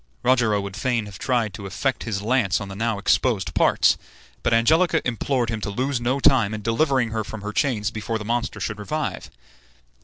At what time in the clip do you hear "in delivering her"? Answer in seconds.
6.55-7.23